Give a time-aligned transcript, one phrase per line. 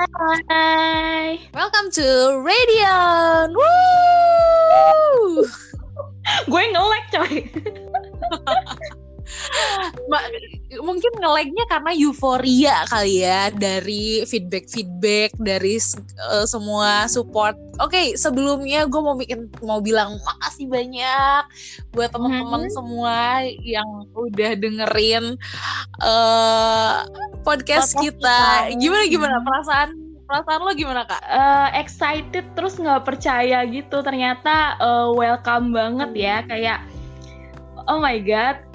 [0.00, 1.36] Hai.
[1.52, 3.52] Welcome to Radion.
[3.52, 5.44] Woo!
[6.48, 7.44] Gue nge-lag coy.
[10.70, 15.98] Mungkin nge-lag-nya karena euforia kali ya dari feedback-feedback dari s-
[16.30, 17.58] eh, semua support.
[17.78, 21.42] Oke, sebelumnya gue mau bikin mau bilang makasih banyak
[21.90, 22.72] buat teman-teman Mhm.
[22.72, 25.34] semua yang udah dengerin
[25.98, 26.96] eh
[27.42, 28.38] podcast, Podcast kita.
[28.70, 28.78] kita.
[28.78, 29.90] Gimana gimana perasaan
[30.22, 31.18] perasaan lo gimana kak?
[31.18, 34.06] Eh, excited terus nggak percaya gitu.
[34.06, 36.36] Ternyata eh, welcome banget ya.
[36.46, 36.78] Kayak
[37.90, 38.69] oh my god.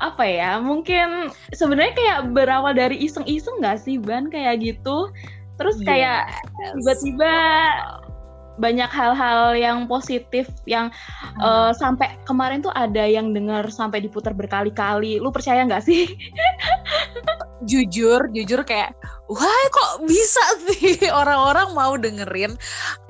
[0.00, 0.58] Apa ya?
[0.58, 5.12] Mungkin sebenarnya kayak berawal dari iseng-iseng nggak sih Ban kayak gitu.
[5.60, 6.32] Terus kayak
[6.80, 7.34] tiba-tiba
[8.60, 10.92] banyak hal-hal yang positif yang
[11.40, 15.20] eh, sampai kemarin tuh ada yang dengar sampai diputar berkali-kali.
[15.20, 16.08] Lu percaya nggak sih?
[17.68, 18.96] jujur jujur kayak
[19.28, 22.56] wah kok bisa sih orang-orang mau dengerin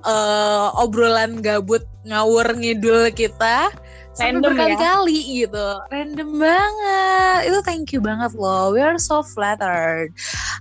[0.07, 3.71] eh, obrolan gabut ngawur ngidul kita
[4.11, 4.47] sampai Random ya?
[4.51, 5.69] berkali-kali gitu.
[5.87, 7.39] Random banget.
[7.47, 8.75] Itu thank you banget loh.
[8.75, 10.11] We are so flattered.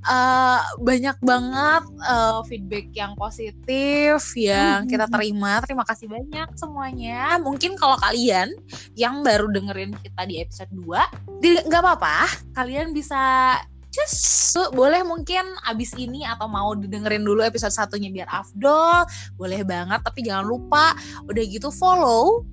[0.05, 4.89] Eh, banyak banget eh, feedback yang positif yang Mhm.
[4.89, 5.59] kita terima.
[5.61, 7.37] Terima kasih banyak semuanya.
[7.37, 8.53] Mungkin kalau kalian
[8.93, 12.29] yang baru dengerin kita di episode 2 di- nggak apa-apa.
[12.53, 13.55] Kalian bisa
[13.89, 19.03] just boleh mungkin abis ini atau mau didengerin dulu episode satunya biar afdol.
[19.33, 20.93] Boleh banget tapi jangan lupa
[21.25, 22.45] udah gitu follow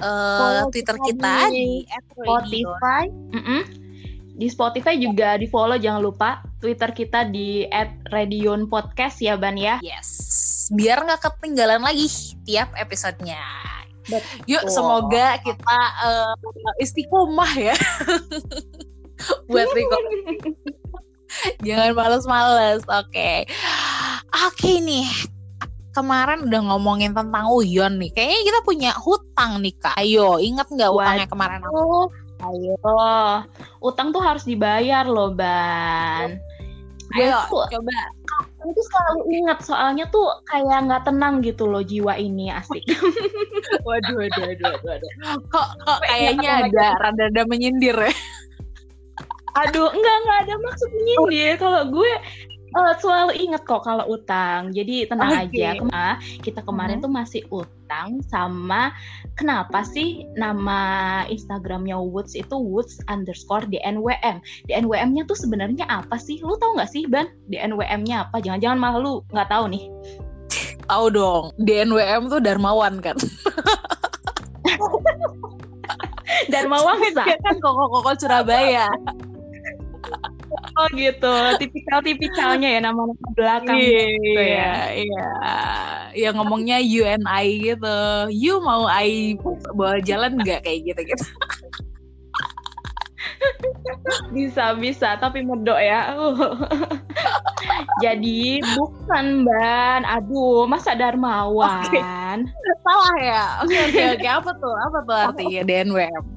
[0.00, 1.84] uh, Follow twitter kita di.
[2.16, 3.04] Spotify.
[3.08, 3.62] Mm-mm.
[4.36, 7.64] Di Spotify juga di follow jangan lupa Twitter kita di
[8.12, 9.80] @radion podcast ya Ban ya.
[9.80, 10.36] yes
[10.74, 12.10] biar nggak ketinggalan lagi
[12.42, 13.38] tiap episodenya
[14.06, 14.38] Betul.
[14.50, 16.34] yuk semoga kita uh,
[16.82, 17.76] istiqomah ya
[19.50, 20.04] buat record
[21.60, 22.82] Jangan males-males.
[22.88, 23.44] Oke.
[24.46, 25.04] Oke nih.
[25.96, 28.12] Kemarin udah ngomongin tentang Uyon nih.
[28.12, 29.96] Kayaknya kita punya hutang nih, Kak.
[29.96, 31.64] Ayo, inget nggak utangnya kemarin?
[31.64, 31.72] apa?
[31.72, 32.06] Oh,
[32.52, 32.76] ayo.
[33.80, 36.36] Utang tuh harus dibayar loh, Ban.
[37.16, 37.96] Gue Ayo, tuh coba.
[38.60, 42.82] aku tuh selalu ingat soalnya tuh kayak nggak tenang gitu loh jiwa ini asik.
[43.88, 45.12] Waduh, waduh, waduh, waduh, waduh.
[45.48, 48.12] Kok, kok kayaknya ada rada-rada menyindir ya?
[49.64, 51.54] Aduh, enggak enggak ada maksud menyindir.
[51.56, 52.12] Kalau gue
[52.76, 54.70] eh, selalu inget kok kalau utang.
[54.70, 55.56] Jadi tenang Oke.
[55.56, 55.68] aja.
[55.80, 58.92] Kema- kita kemarin tuh masih utang sama
[59.40, 64.44] kenapa sih nama Instagramnya Woods itu Woods underscore DNWM.
[64.68, 66.38] DNWM-nya tuh sebenarnya apa sih?
[66.44, 67.32] Lu tahu nggak sih, Ban?
[67.48, 68.44] DNWM-nya apa?
[68.44, 69.84] Jangan-jangan malah lu nggak tahu nih.
[70.86, 71.44] Tahu dong.
[71.58, 73.16] DNWM tuh Darmawan kan?
[77.26, 78.86] Dia kan koko-koko Surabaya.
[80.76, 81.34] Oh gitu.
[81.60, 83.78] Tipikal-tipikalnya ya nama-nama belakang.
[83.78, 84.92] gitu ya.
[84.96, 85.28] Iya, iya.
[86.16, 87.98] Ya ngomongnya you and I gitu.
[88.32, 89.36] You mau I
[89.76, 91.24] bawa jalan nggak kayak gitu gitu.
[94.32, 96.14] Bisa bisa tapi medok ya.
[98.04, 100.02] Jadi bukan ban.
[100.04, 102.44] Aduh, masa Darmawan.
[102.84, 103.44] Salah ya.
[103.64, 104.28] Oke oke oke.
[104.28, 104.74] Apa tuh?
[104.76, 106.35] Apa tuh artinya DNWM?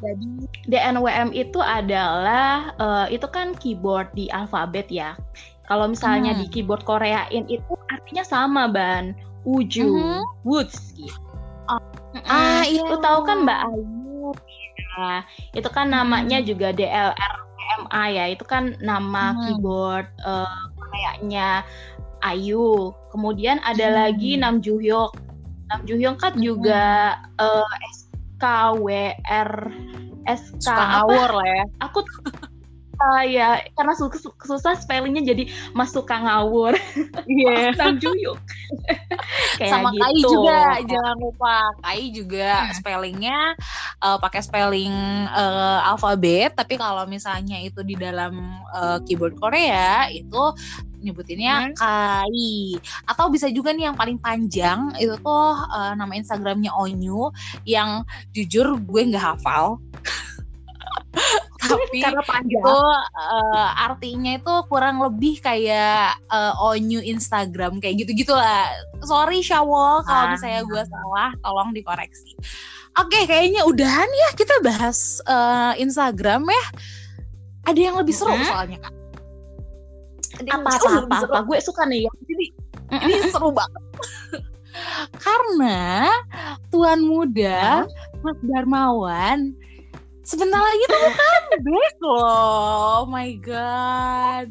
[0.00, 5.12] Jadi DNWM itu adalah eh, itu kan keyboard di alfabet ya.
[5.68, 6.40] Kalau misalnya Hmm.
[6.42, 9.14] di keyboard Koreain itu artinya sama ban.
[9.46, 10.20] Uju, Mhm.
[10.44, 11.16] woods gitu.
[12.10, 12.26] Mm-mm.
[12.26, 12.82] Ah, iya.
[12.82, 14.34] Lu tahu kan Mbak Ayu?
[14.98, 15.22] Ya,
[15.54, 16.48] itu kan namanya Hmm.
[16.50, 18.24] juga DLRMA ya.
[18.34, 19.40] Itu kan nama Hmm.
[19.46, 21.62] keyboard eh, Koreanya
[22.20, 22.90] Ayu.
[23.14, 23.96] Kemudian ada Hmm.
[23.96, 25.14] lagi Nam Juhyok.
[25.70, 27.66] Nam Juhyok kan juga eh,
[28.40, 29.50] SKWR
[30.24, 30.84] SK Suka apa?
[30.96, 31.64] ngawur lah ya.
[31.84, 32.00] Aku
[33.00, 36.76] Ah, ya karena su- su- susah spellingnya jadi Mas suka ngawur
[37.32, 37.72] Iya.
[37.72, 38.36] Nam Juhyok.
[39.56, 40.00] Kayak Sama gitu.
[40.04, 42.72] Kai juga jangan lupa Kai juga Hmm.
[42.76, 43.56] spellingnya
[44.04, 44.92] eh, pakai spelling
[45.32, 48.36] eh, alfabet tapi kalau misalnya itu di dalam
[48.68, 50.52] eh, keyboard Korea itu
[51.00, 51.74] nyebutinnya Hmm.
[51.74, 57.32] Kai atau bisa juga nih yang paling panjang itu tuh eh, nama Instagramnya Onyu
[57.64, 59.80] yang jujur gue nggak hafal
[61.60, 62.62] tapi Karena panjang.
[62.62, 62.76] itu
[63.18, 68.64] eh, artinya itu kurang lebih kayak eh, onyu Instagram kayak gitu gitulah
[69.02, 70.30] sorry Syawol kalau Ah.
[70.32, 72.32] misalnya gue salah tolong dikoreksi
[72.96, 76.64] oke kayaknya udahan ya kita bahas eh, Instagram ya
[77.60, 78.46] ada yang lebih seru Mhm.
[78.46, 78.94] soalnya kak
[80.38, 82.46] apa apa apa, apa gue suka nih ya jadi
[83.06, 83.84] ini seru banget.
[85.24, 86.10] Karena
[86.70, 87.84] tuan muda
[88.22, 89.54] Mas Darmawan
[90.30, 93.02] sebentar lagi tuh comeback loh.
[93.02, 94.46] Oh my god.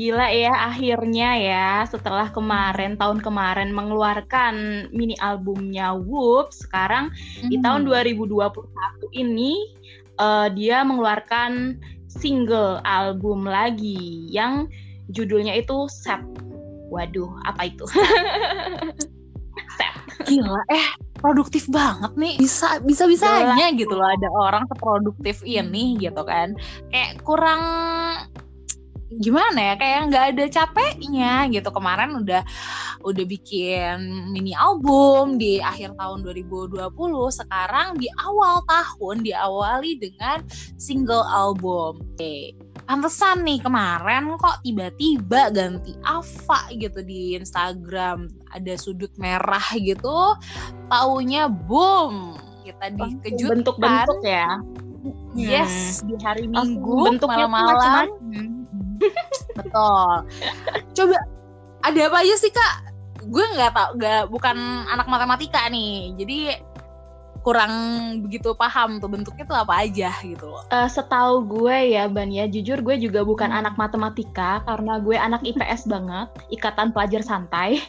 [0.00, 7.52] Gila ya akhirnya ya setelah kemarin tahun kemarin mengeluarkan mini albumnya Whoop sekarang hmm.
[7.52, 8.48] di tahun 2021
[9.12, 9.52] ini
[10.16, 11.76] uh, dia mengeluarkan
[12.08, 14.68] single album lagi yang
[15.10, 16.22] judulnya itu Set
[16.92, 17.84] waduh apa itu?
[19.76, 19.94] Set
[20.28, 20.86] gila eh
[21.22, 22.34] produktif banget nih.
[22.36, 26.52] Bisa bisa bisanya gitu loh ada orang seproduktif ini gitu kan.
[26.92, 27.62] Kayak kurang
[29.12, 31.68] gimana ya kayak nggak ada capeknya gitu.
[31.72, 32.42] Kemarin udah
[33.02, 36.90] udah bikin mini album di akhir tahun 2020
[37.30, 40.44] sekarang di awal tahun diawali dengan
[40.78, 42.02] single album.
[42.14, 42.56] Oke.
[42.92, 48.28] Pantesan nih kemarin kok tiba-tiba ganti Ava gitu di Instagram.
[48.52, 50.36] Ada sudut merah gitu
[50.92, 52.36] taunya boom.
[52.60, 53.64] Kita dikejutkan.
[53.64, 54.60] bentuk-bentuk ya?
[55.32, 56.12] Yes hmm.
[56.12, 58.12] di hari Minggu malam-malam.
[59.56, 60.12] betul.
[60.92, 61.16] Coba
[61.88, 62.92] ada apa aja sih kak?
[63.24, 66.12] Gue nggak tau nggak bukan anak matematika nih.
[66.20, 66.60] Jadi
[67.42, 67.72] kurang
[68.22, 70.62] begitu paham tuh bentuknya tuh apa aja gitu loh.
[70.70, 73.60] Uh, setahu gue ya Ban ya, jujur gue juga bukan hmm.
[73.62, 77.82] anak matematika karena gue anak IPS banget, Ikatan Pelajar Santai.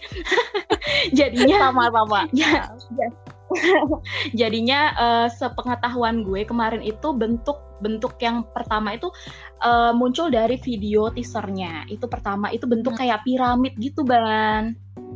[1.17, 2.25] Jadinya sama-sama.
[2.33, 3.07] Ya, ya.
[4.33, 9.11] Jadinya uh, sepengetahuan gue kemarin itu bentuk bentuk yang pertama itu
[9.61, 11.85] uh, muncul dari video teasernya.
[11.91, 13.01] Itu pertama itu bentuk hmm.
[13.05, 14.73] kayak piramid gitu, Ban.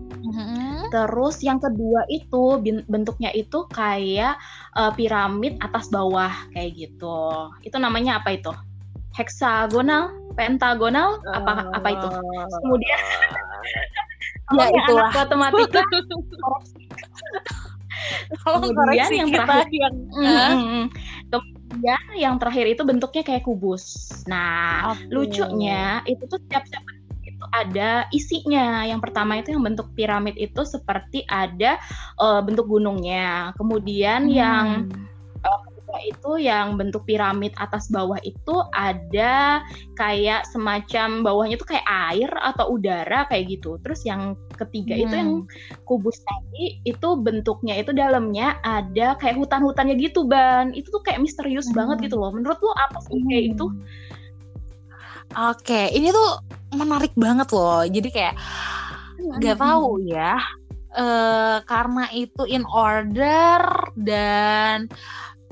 [0.07, 0.91] Mm-hmm.
[0.91, 4.39] Terus yang kedua itu bentuknya itu kayak
[4.75, 7.51] uh, piramid atas bawah kayak gitu.
[7.63, 8.51] Itu namanya apa itu?
[9.15, 12.07] Heksagonal, pentagonal, apa apa itu?
[12.63, 13.01] Kemudian
[14.57, 15.81] ya itulah matematika.
[18.45, 20.83] kemudian yang terakhir yang mm,
[21.27, 24.07] kemudian yang terakhir itu bentuknya kayak kubus.
[24.29, 25.11] Nah, okay.
[25.11, 26.96] lucunya itu tuh setiap-setiap itu
[27.51, 28.83] ada isinya.
[28.87, 31.79] Yang pertama itu yang bentuk piramid itu seperti ada
[32.19, 33.55] uh, bentuk gunungnya.
[33.55, 34.33] Kemudian hmm.
[34.33, 34.67] yang
[35.43, 35.67] uh,
[36.03, 39.63] itu yang bentuk piramid atas bawah itu ada
[39.95, 43.79] kayak semacam bawahnya itu kayak air atau udara kayak gitu.
[43.81, 45.03] Terus yang ketiga hmm.
[45.07, 45.83] itu yang hmm.
[45.87, 50.75] kubus tadi itu bentuknya itu dalamnya ada kayak hutan-hutannya gitu ban.
[50.75, 51.77] Itu tuh kayak misterius hmm.
[51.77, 52.35] banget gitu loh.
[52.35, 53.67] Menurut lo apa sih kayak itu?
[55.35, 56.39] Oke, ini tuh
[56.75, 57.83] menarik banget loh.
[57.83, 58.35] Jadi kayak
[59.19, 60.39] nggak tahu ya.
[60.97, 63.61] Uh, karena itu in order
[63.99, 64.89] dan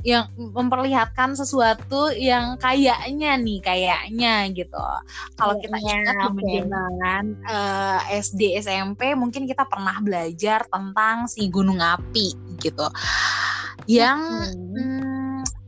[0.06, 4.86] yang memperlihatkan sesuatu yang kayaknya nih kayaknya gitu.
[5.33, 6.62] Kalau kita ingat okay.
[6.62, 12.86] zaman uh, SD SMP mungkin kita pernah belajar tentang si gunung api gitu.
[13.89, 14.22] Yang
[14.54, 14.94] hmm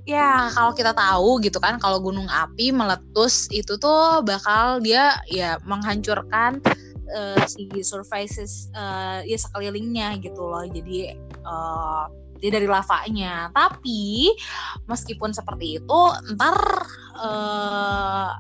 [0.08, 5.60] ya kalau kita tahu gitu kan kalau gunung api meletus itu tuh bakal dia ya
[5.68, 6.64] menghancurkan
[7.12, 10.64] uh, si surfaces uh, ya sekelilingnya gitu loh.
[10.64, 11.12] Jadi
[11.44, 12.08] uh,
[12.40, 13.52] dia dari lavanya.
[13.52, 14.32] Tapi
[14.88, 16.02] meskipun seperti itu
[16.40, 16.56] ntar
[17.20, 18.32] uh,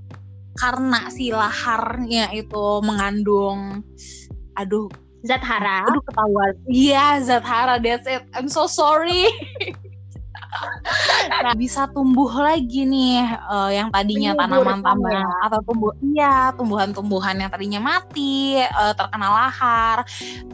[0.57, 3.83] karena si laharnya itu mengandung
[4.57, 4.89] aduh
[5.21, 5.83] zat hara?
[5.83, 6.53] aduh ketahuan.
[6.71, 8.23] Iya zat hara that's it.
[8.31, 9.27] I'm so sorry
[11.43, 15.27] nah, bisa tumbuh lagi nih uh, yang tadinya tanaman-tanaman ya.
[15.47, 19.97] atau tumbuh iya tumbuhan-tumbuhan yang tadinya mati uh, terkena lahar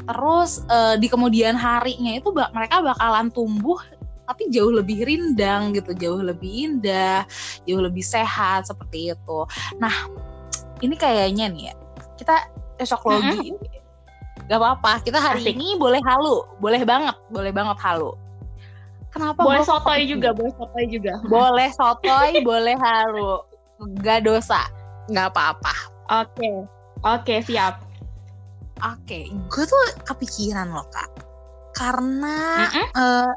[0.03, 3.79] terus uh, di kemudian harinya itu bak mereka bakalan tumbuh
[4.24, 7.27] tapi jauh lebih rindang gitu jauh lebih indah
[7.67, 9.39] jauh lebih sehat seperti itu
[9.77, 9.94] nah
[10.79, 11.74] ini kayaknya nih ya
[12.17, 12.36] kita
[12.79, 13.82] esok logi mm -hmm.
[14.44, 15.56] Gak apa-apa, kita hari Asik.
[15.56, 18.12] ini boleh halu, boleh banget, boleh banget halu
[19.13, 21.13] Kenapa boleh sotoy juga, boleh sotoy juga.
[21.29, 23.46] Boleh sotoy, boleh haru.
[24.01, 24.65] Gak dosa,
[25.13, 25.74] nggak apa-apa.
[26.10, 26.55] Oke, okay.
[27.05, 27.77] oke okay, siap.
[28.82, 29.24] Oke, okay.
[29.29, 31.10] gue tuh kepikiran loh kak,
[31.77, 32.88] karena mm -hmm.
[32.98, 33.32] uh,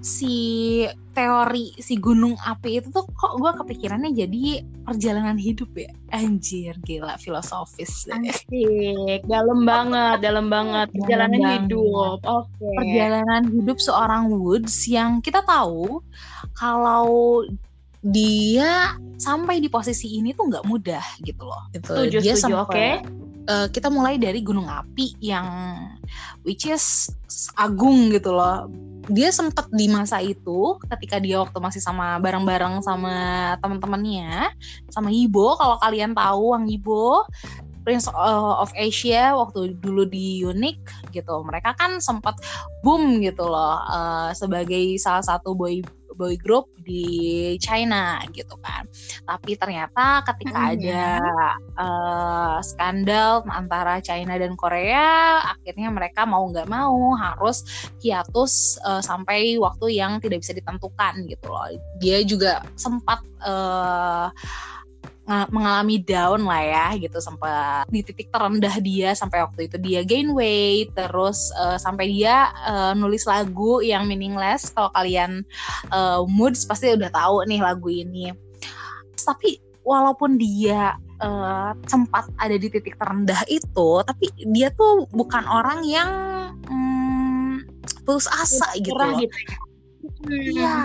[0.00, 6.72] si teori si gunung api itu tuh kok gue kepikirannya jadi perjalanan hidup ya anjir
[6.88, 12.76] gila filosofis anjir dalam banget dalam banget perjalanan dalam hidup oke okay.
[12.80, 16.00] perjalanan hidup seorang Woods yang kita tahu
[16.56, 17.44] kalau
[18.00, 21.92] dia sampai di posisi ini tuh nggak mudah gitu loh gitu.
[21.92, 23.29] Setuju, dia setuju, sampai okay.
[23.48, 25.46] Uh, kita mulai dari gunung api yang
[26.44, 27.08] which is
[27.56, 28.68] agung gitu loh.
[29.08, 33.14] Dia sempat di masa itu ketika dia waktu masih sama bareng-bareng sama
[33.58, 34.52] teman-temannya
[34.92, 37.24] sama Ibo kalau kalian tahu Wang Ibo
[37.80, 40.84] Prince of Asia waktu dulu di Unique
[41.16, 41.40] gitu.
[41.42, 42.36] Mereka kan sempat
[42.84, 45.80] boom gitu loh uh, sebagai salah satu boy
[46.20, 48.84] boy group di China gitu kan.
[49.24, 51.04] Tapi ternyata ketika hmm, ada
[51.80, 57.64] uh, skandal antara China dan Korea, akhirnya mereka mau nggak mau harus
[58.04, 61.72] hiatus uh, sampai waktu yang tidak bisa ditentukan gitu loh.
[61.96, 64.28] Dia juga sempat uh,
[65.50, 70.34] mengalami down lah ya gitu sampai di titik terendah dia sampai waktu itu dia gain
[70.34, 75.46] weight terus uh, sampai dia uh, nulis lagu yang meaningless kalau kalian
[75.94, 78.34] uh, moods pasti udah tahu nih lagu ini
[79.22, 85.86] tapi walaupun dia uh, sempat ada di titik terendah itu tapi dia tuh bukan orang
[85.86, 86.10] yang
[86.66, 87.62] um,
[88.10, 88.96] putus asa gitu.
[89.22, 89.36] Gitu.
[90.28, 90.76] Iya,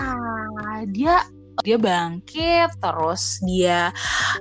[0.92, 1.24] dia
[1.64, 3.94] dia bangkit terus dia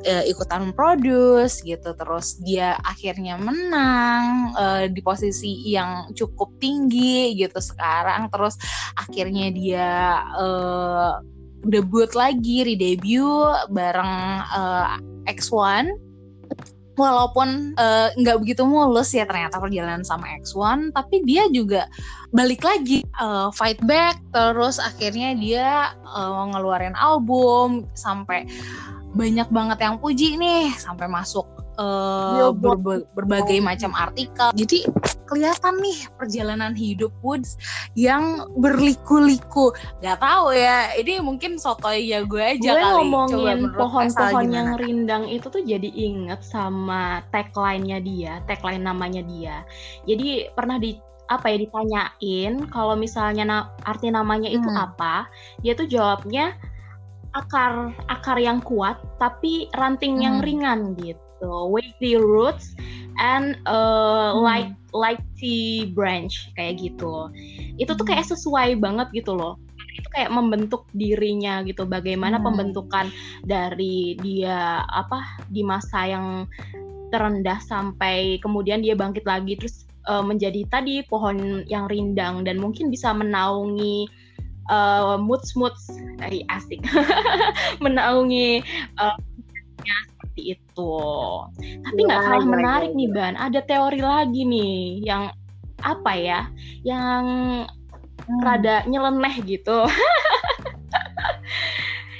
[0.04, 7.60] uh, ikutan produce gitu terus dia akhirnya menang uh, di posisi yang cukup tinggi gitu
[7.62, 8.60] sekarang terus
[9.00, 9.90] akhirnya dia
[10.36, 11.22] uh,
[11.66, 14.16] debut lagi redebut bareng
[14.54, 16.05] uh, X1
[16.96, 17.76] walaupun
[18.16, 21.88] nggak uh, begitu mulus ya ternyata perjalanan sama X1 tapi dia juga
[22.36, 28.48] balik lagi uh, fight back terus akhirnya dia uh, ngeluarin album sampai
[29.16, 31.48] banyak banget yang puji nih sampai masuk
[31.80, 34.52] uh, berba berbagai macam artikel.
[34.56, 34.88] Jadi
[35.26, 37.58] kelihatan nih perjalanan hidup Woods
[37.98, 39.74] yang berliku-liku.
[40.00, 42.94] Gak tahu ya, ini mungkin sotoy ya gue aja gue kali.
[43.02, 49.66] ngomongin pohon-pohon yang rindang itu tuh jadi inget sama tagline-nya dia, tagline namanya dia.
[50.06, 54.78] Jadi pernah di apa ya ditanyain kalau misalnya na arti namanya itu hmm.
[54.78, 55.26] apa,
[55.66, 56.54] dia tuh jawabnya
[57.36, 60.24] akar akar yang kuat tapi ranting hmm.
[60.24, 62.76] yang ringan gitu weighty roots
[63.20, 64.44] and uh, hmm.
[64.44, 67.32] light lighty branch kayak gitu
[67.80, 69.60] itu tuh kayak sesuai banget gitu loh
[69.96, 72.46] itu kayak membentuk dirinya gitu bagaimana hmm.
[72.46, 73.08] pembentukan
[73.48, 76.28] dari dia apa di masa yang
[77.14, 82.92] terendah sampai kemudian dia bangkit lagi terus uh, menjadi tadi pohon yang rindang dan mungkin
[82.92, 84.10] bisa menaungi
[84.68, 85.88] uh, moods moods
[86.20, 86.84] dari asik
[87.86, 88.60] menaungi
[89.00, 89.16] uh,
[90.36, 90.96] seperti itu.
[91.88, 93.40] Tapi nggak kalah menarik nih ban.
[93.40, 95.32] Ada teori lagi nih yang
[95.80, 96.52] apa ya?
[96.84, 97.24] Yang
[98.28, 98.42] hmm.
[98.44, 99.88] rada nyeleneh gitu.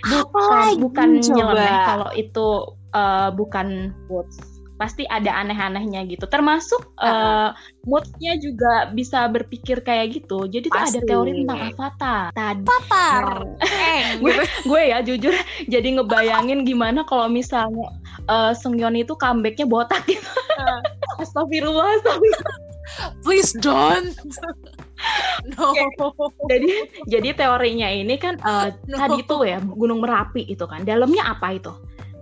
[0.06, 2.48] Bukan bukan nyeleneh kalau itu
[2.96, 6.28] uh, bukan moods pasti ada aneh-anehnya gitu.
[6.28, 7.50] Termasuk uh, uh,
[7.88, 10.48] moodnya juga bisa berpikir kayak gitu.
[10.48, 12.26] Jadi tuh ada teori tentang avatar.
[12.36, 12.64] Tadi.
[12.68, 13.24] Avatar?
[13.64, 14.36] Eh, gue
[14.68, 15.34] gue ya jujur
[15.72, 17.88] jadi ngebayangin gimana kalau misalnya
[18.28, 20.28] uh, Seungyeon itu comebacknya botak gitu.
[20.60, 20.80] Uh.
[21.24, 22.56] astagfirullah astagfirullah.
[23.24, 24.16] Please don't.
[25.60, 25.76] No.
[26.48, 28.96] jadi jadi teorinya ini kan uh, no.
[28.96, 30.84] tadi tuh ya Gunung Merapi itu kan.
[30.88, 31.72] Dalamnya apa itu?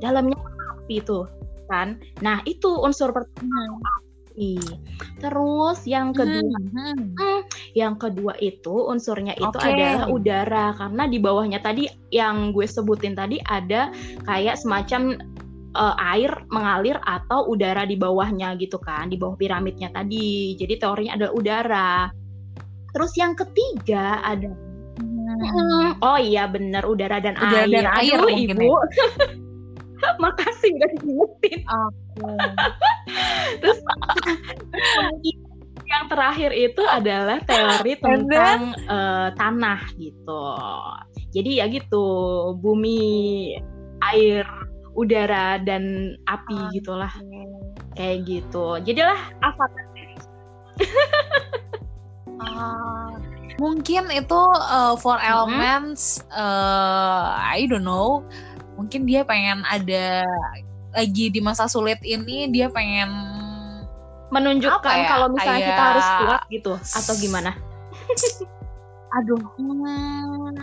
[0.01, 0.35] Dalamnya
[0.83, 1.23] api itu
[1.69, 1.99] kan.
[2.23, 3.61] Nah, itu unsur pertama.
[5.21, 7.13] Terus yang kedua, hmm.
[7.13, 7.41] Hmm,
[7.77, 9.77] yang kedua itu unsurnya itu okay.
[9.77, 13.93] adalah udara karena di bawahnya tadi yang gue sebutin tadi ada
[14.25, 15.21] kayak semacam
[15.77, 20.57] uh, air mengalir atau udara di bawahnya gitu kan, di bawah piramidnya tadi.
[20.57, 21.93] Jadi teorinya adalah udara.
[22.93, 24.49] Terus yang ketiga ada
[25.33, 25.97] Hmm.
[25.97, 27.73] Oh iya benar udara dan udara air.
[27.73, 28.73] Dan air Aduh, ibu.
[30.21, 32.37] Makasih udah diingetin okay.
[33.61, 33.79] terus
[35.87, 40.43] yang terakhir itu adalah teori tentang uh, tanah gitu
[41.33, 42.05] jadi ya gitu
[42.57, 43.53] bumi
[44.13, 44.45] air
[44.93, 46.71] udara dan api okay.
[46.81, 47.13] gitulah
[47.93, 49.85] kayak gitu jadilah avatar
[52.41, 53.13] uh,
[53.61, 56.41] mungkin itu uh, four elements mm -hmm.
[56.41, 58.25] uh, I don't know
[58.77, 60.25] mungkin dia pengen ada
[60.93, 63.09] lagi di masa sulit ini dia pengen
[64.33, 65.07] menunjukkan ya?
[65.09, 65.69] kalau misalnya Kayak...
[65.69, 67.51] kita harus kuat gitu atau gimana?
[69.21, 70.57] Aduh, hmm,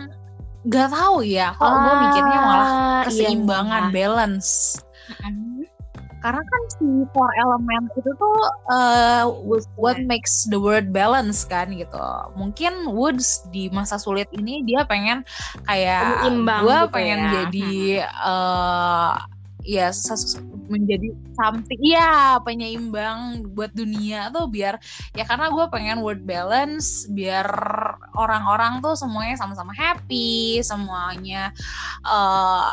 [0.67, 1.55] gak tahu ya.
[1.55, 3.93] Kok ah, gue mikirnya malah iya, keseimbangan, iya.
[3.95, 4.51] balance.
[6.21, 8.37] Karena kan si four element itu tuh
[8.69, 9.25] uh,
[9.75, 12.05] what makes the world balance kan gitu.
[12.37, 15.25] Mungkin Woods di masa sulit ini dia pengen
[15.65, 17.29] kayak gue gitu pengen ya.
[17.33, 17.73] jadi
[18.21, 19.13] uh,
[19.61, 19.93] ya
[20.71, 24.79] menjadi something ya penyeimbang buat dunia tuh biar
[25.13, 27.45] ya karena gue pengen world balance biar
[28.17, 31.51] orang-orang tuh semuanya sama-sama happy semuanya
[32.07, 32.71] uh,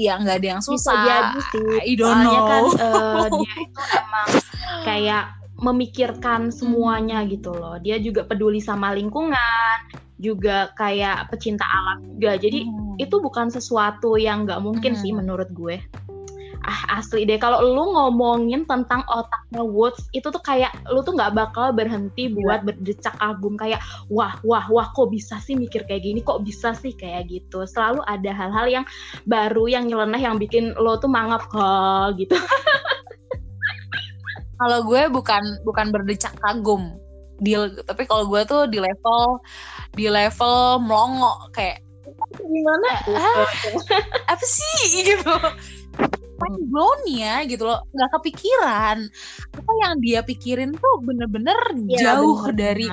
[0.00, 0.96] ya nggak ada yang susah.
[0.96, 1.68] Bisa jadi sih.
[1.84, 2.72] I don't Soalnya kan, know.
[2.72, 4.28] kan uh, dia itu emang
[4.82, 5.24] kayak
[5.60, 7.76] memikirkan semuanya gitu loh.
[7.78, 9.78] Dia juga peduli sama lingkungan.
[10.20, 12.36] juga kayak pecinta alam juga.
[12.36, 12.92] Jadi Hmm.
[13.00, 15.24] itu bukan sesuatu yang nggak mungkin sih Hmm.
[15.24, 15.80] menurut gue.
[16.60, 17.40] Ah asli deh.
[17.40, 22.68] Kalau lu ngomongin tentang otaknya Woods itu tuh kayak lu tuh nggak bakal berhenti buat
[22.68, 23.80] berdecak kagum kayak
[24.12, 26.20] wah wah wah kok bisa sih mikir kayak gini?
[26.20, 26.92] Kok bisa sih?
[26.92, 27.64] Kayak gitu.
[27.64, 28.84] Selalu ada hal-hal yang
[29.24, 32.36] baru yang nyeleneh yang bikin lo tuh mangap ha gitu.
[34.60, 36.92] Kalau gue bukan bukan berdecak kagum.
[37.40, 37.56] Di,
[37.88, 39.40] tapi kalau gue tuh di level
[39.96, 41.80] di level melongo kayak
[42.36, 43.00] gimana?
[43.16, 43.48] Ah,
[44.28, 44.76] apa sih?
[45.08, 45.32] Gitu
[46.40, 47.84] mind blown ya gitu loh.
[47.92, 48.98] Nggak kepikiran.
[49.60, 51.56] Apa yang dia pikirin tuh bener-bener
[51.86, 52.86] Iya, jauh bener, dari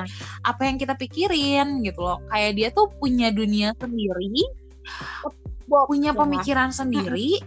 [0.43, 2.19] apa yang kita pikirin gitu loh.
[2.27, 4.43] Kayak dia tuh punya dunia sendiri
[5.67, 6.19] punya Ya.
[6.19, 7.43] pemikiran sendiri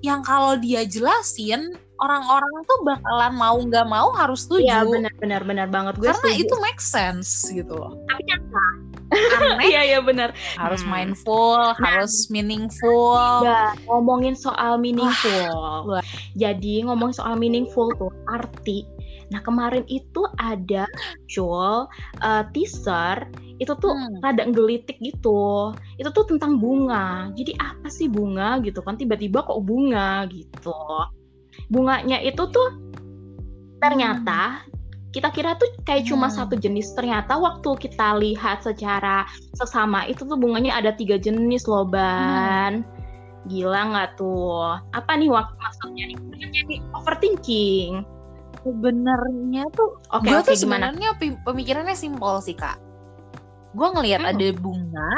[0.00, 5.42] yang kalau dia jelasin orang-orang tuh bakalan mau nggak mau harus setuju Iya benar benar
[5.44, 6.00] benar banget.
[6.00, 6.44] Gue karena setuju.
[6.48, 8.00] itu make sense gitu loh.
[8.08, 8.64] Tapi nyata
[9.10, 10.90] aneh iya iya benar harus Hmm.
[10.90, 15.90] mindful harus meaningful Ya, ngomongin soal meaningful.
[15.90, 16.04] Wah.
[16.34, 18.86] Jadi ngomongin soal meaningful tuh arti.
[19.30, 21.86] Nah kemarin itu ada muncul
[22.22, 23.26] eh, teaser
[23.58, 24.18] itu tuh Hmm.
[24.22, 25.74] rada gelitik gitu.
[25.96, 27.30] Itu tuh tentang bunga.
[27.34, 30.74] Jadi apa sih bunga gitu kan tiba-tiba kok bunga gitu.
[31.68, 32.68] Bunganya itu tuh
[33.78, 34.64] ternyata
[35.10, 36.36] kita kira tuh kayak cuma Hmm.
[36.42, 36.94] satu jenis.
[36.94, 39.26] Ternyata waktu kita lihat secara
[39.58, 42.86] sesama itu tuh bunganya ada tiga jenis loh ban.
[43.50, 44.78] Gila nggak tuh?
[44.94, 46.18] Apa nih wak maksudnya nih?
[46.50, 48.06] Jadi overthinking.
[48.60, 52.78] Sebenarnya tuh oke gue oke tuh sebenarnya pemikirannya simpel sih kak.
[53.74, 54.32] Gue ngelihat Hmm.
[54.36, 55.10] ada bunga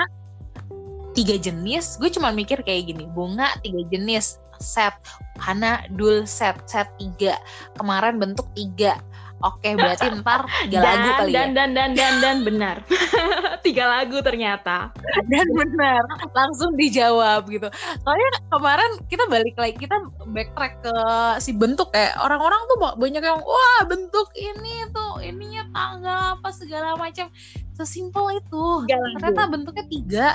[1.12, 4.96] tiga jenis gue cuma mikir kayak gini bunga tiga jenis set
[5.36, 7.36] Hana dul set set tiga.
[7.76, 8.96] Kemarin bentuk tiga
[9.42, 11.54] oke berarti ntar tiga lagu dan, kali dan, ya?
[11.54, 12.76] dan dan dan dan benar.
[13.66, 14.90] Tiga lagu ternyata.
[15.30, 16.02] Dan benar
[16.34, 17.70] langsung dijawab gitu.
[18.02, 19.96] Soalnya kemarin kita balik lagi kita
[20.30, 20.94] backtrack ke
[21.38, 26.48] si bentuk kayak orang-orang tuh ba- banyak yang wah bentuk ini tuh ininya tangga apa
[26.50, 27.30] segala macam.
[27.78, 28.64] Sesimpel itu.
[28.86, 29.18] Lagu.
[29.18, 30.26] ternyata bentuknya tiga.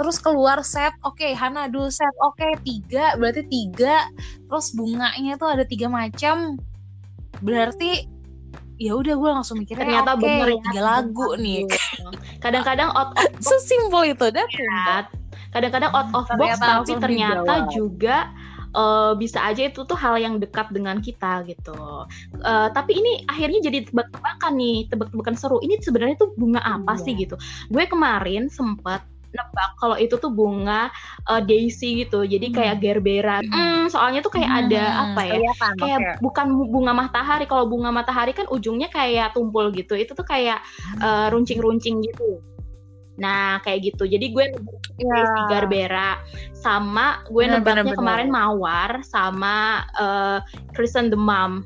[0.00, 4.08] Terus keluar set oke Hana dulu set oke tiga berarti tiga.
[4.48, 6.56] Terus bunganya tuh ada tiga macam
[7.38, 8.10] berarti
[8.76, 11.68] ya udah gue langsung mikirnya ternyata oke bener ya tiga lagu nih
[12.38, 15.04] kadang-kadang out of box sesimpel itu dan ya.
[15.50, 17.70] kadang-kadang out of box Ternyata tapi ternyata dijawab.
[17.70, 18.16] juga
[18.70, 22.06] eh, bisa aja itu tuh hal yang dekat dengan kita gitu.
[22.38, 25.58] Eh, tapi ini akhirnya jadi tebak-tebakan nih, tebak-tebakan seru.
[25.58, 27.02] Ini sebenarnya tuh bunga apa Iya.
[27.02, 27.34] sih gitu?
[27.66, 30.90] Gue kemarin sempat nebak kalau itu tuh bunga
[31.30, 32.26] eh, daisy gitu.
[32.26, 32.56] Jadi Hmm.
[32.56, 33.36] kayak gerbera.
[33.42, 35.34] Hmm, soalnya tuh kayak ada apa ya?
[35.38, 36.12] Kelihatan, Kayak oke.
[36.22, 37.44] bukan bunga matahari.
[37.46, 39.94] Kalau bunga matahari kan ujungnya kayak tumpul gitu.
[39.94, 40.58] Itu tuh kayak
[40.98, 41.02] Hmm.
[41.02, 42.42] eh, runcing-runcing gitu.
[43.20, 44.08] Nah, kayak gitu.
[44.08, 44.46] Jadi gue.
[45.00, 46.20] Daisy Garbera
[46.52, 47.96] sama gue nebaknya bener, bener.
[47.96, 50.38] kemarin Mawar sama eh
[50.76, 51.64] Kristen Demam.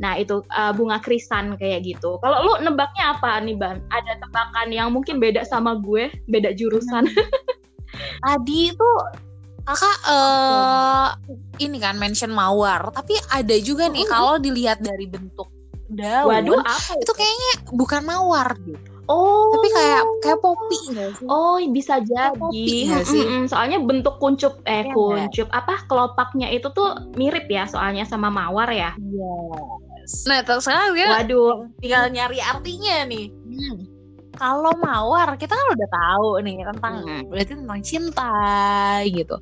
[0.00, 2.16] Nah, itu eh, bunga krisan kayak gitu.
[2.18, 3.84] Kalau lu nebaknya apa nih, Ban?
[3.92, 7.04] Ada tebakan yang mungkin beda sama gue, beda jurusan.
[8.24, 8.90] Tadi itu
[9.60, 11.08] kakak eh
[11.60, 14.10] ini kan mention mawar, tapi ada juga nih Oh.
[14.10, 15.52] kalau dilihat dari bentuk
[15.90, 18.88] daun Waduh, apa itu kayaknya bukan mawar gitu.
[19.04, 19.50] Oh.
[19.52, 21.26] Tapi kayak kayak popi sih?
[21.26, 22.62] Oh, bisa jadi.
[23.02, 23.20] sih?
[23.26, 24.94] Mm-mm, Soalnya bentuk kuncup eh Iya nggak?
[24.94, 28.94] kuncup apa kelopaknya itu tuh mirip ya soalnya sama mawar ya.
[28.96, 29.89] Yes.
[30.26, 31.70] Nah, terus sekarang dia Waduh.
[31.78, 33.26] tinggal nyari artinya nih.
[34.32, 37.22] Kalau mawar kita kan udah tahu nih tentang Hmm.
[37.28, 38.32] berarti tentang cinta
[39.04, 39.36] gitu.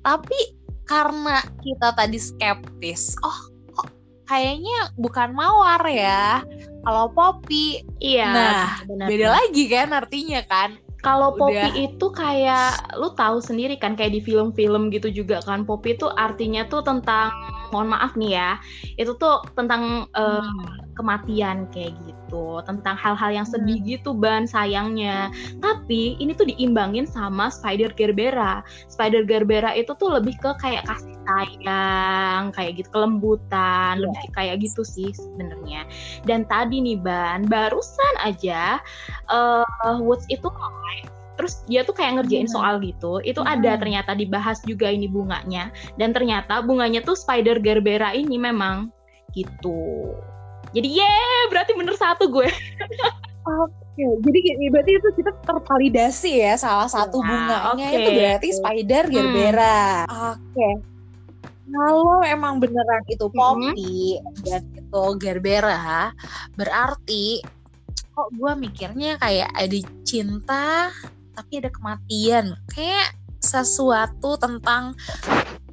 [0.00, 0.38] Tapi
[0.84, 3.38] karena kita tadi skeptis, oh
[3.72, 3.90] kok
[4.24, 6.42] kayaknya bukan mawar ya.
[6.80, 8.30] Kalau popi Iya.
[8.30, 9.06] Nah, benar.
[9.08, 10.78] beda lagi kan artinya kan.
[11.00, 11.32] Kalau.
[11.40, 16.10] Poppy itu kayak lu tahu sendiri kan kayak di film-film gitu juga kan Poppy itu
[16.20, 17.32] artinya tuh tentang
[17.70, 18.50] mohon maaf nih ya
[18.98, 20.52] itu tuh tentang eh,
[21.00, 25.32] kematian kayak gitu tentang hal-hal yang sedih gitu ban sayangnya.
[25.64, 28.60] Tapi ini tuh diimbangin sama Spider Gerbera.
[28.86, 34.60] Spider Gerbera itu tuh lebih ke kayak kasih sayang kayak gitu kelembutan lebih ke kayak
[34.60, 35.88] gitu sih sebenarnya.
[36.28, 38.78] Dan tadi nih ban barusan aja
[39.30, 40.46] eh Woods itu
[41.40, 42.52] terus dia tuh kayak ngerjain Hmm.
[42.52, 43.48] soal gitu itu Hmm.
[43.48, 48.92] ada ternyata dibahas juga ini bunganya dan ternyata bunganya tuh Spider Gerbera ini memang
[49.32, 50.12] gitu
[50.76, 51.14] jadi ye
[51.48, 52.44] berarti bener satu gue
[53.40, 57.96] Oke, jadi gini, berarti itu kita tervalidasi ya salah satu Ya, bunganya oke.
[57.96, 59.14] itu berarti spider Hmm.
[59.16, 60.04] gerbera.
[60.36, 60.68] Oke.
[61.66, 63.34] Kalau emang beneran itu Hmm.
[63.34, 66.12] poppy dan itu gerbera,
[66.52, 67.40] berarti
[68.10, 70.92] kok gue mikirnya kayak ada cinta
[71.34, 72.56] tapi ada kematian.
[72.70, 74.92] Kayak sesuatu tentang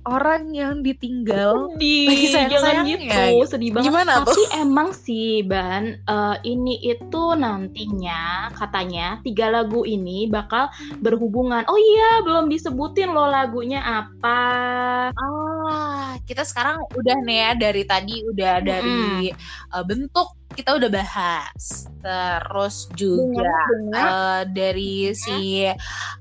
[0.08, 1.76] orang yang ditinggal.
[1.76, 3.20] Di Lagi sayang-sayangnya jangan gitu.
[3.43, 3.52] gitu.
[3.52, 3.86] sedih banget.
[3.91, 10.72] Gimana tapi emang sih ban eh, ini itu nantinya katanya tiga lagu ini bakal
[11.04, 11.67] berhubungan.
[11.67, 14.39] Oh iya belum disebutin loh lagunya apa.
[15.12, 19.32] Ah, kita sekarang udah nih ya dari tadi udah dari
[19.76, 21.86] uh, bentuk kita udah bahas.
[22.02, 25.70] Terus juga Bunga, uh, dari si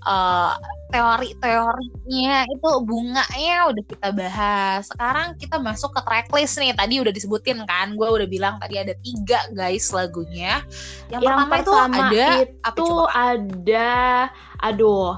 [0.05, 0.53] uh,
[0.93, 4.93] teori-teorinya itu bunganya udah kita bahas.
[4.93, 6.77] Sekarang kita masuk ke tracklist nih.
[6.77, 10.61] Tadi udah disebutin kan, gue udah bilang tadi ada tiga guys lagunya.
[11.09, 12.27] Yang, yang pertama, itu pertama ada
[12.61, 13.05] apa itu coba?
[13.17, 13.91] ada
[14.61, 15.13] aduh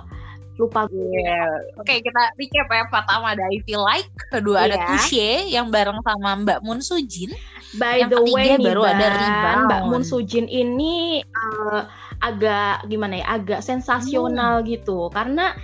[0.59, 1.47] lupa gue Iya.
[1.79, 2.85] Oke, kita recap ya.
[2.91, 4.87] Pertama ada I Feel Like, kedua ada Iya.
[4.91, 7.31] Touche yang bareng sama Mbak Moon Sujin.
[7.77, 9.63] By Yang the ketiga way nih, baru ada Ban, Rebound.
[9.65, 11.83] Mbak Moon Sujin ini eh,
[12.19, 14.67] agak gimana ya, agak sensasional Hmm.
[14.67, 15.07] gitu.
[15.09, 15.55] Karena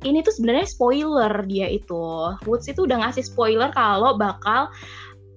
[0.00, 2.04] ini tuh sebenarnya spoiler dia itu.
[2.44, 4.68] Woods itu udah ngasih spoiler kalau bakal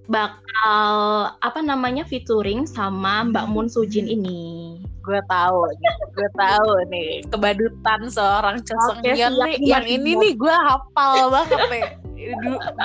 [0.10, 3.46] bakal apa namanya featuring sama Mbak.
[3.52, 4.82] Moon Sujin ini.
[5.02, 5.66] Gue tahu
[6.14, 9.56] gue tahu nih kebadutan seorang Cheseng Oke, Hyun siap, nih.
[9.66, 11.86] Yang ini nih gue hafal banget nih.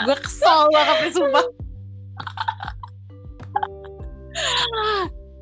[0.05, 1.47] Gue kesel banget nih sumpah.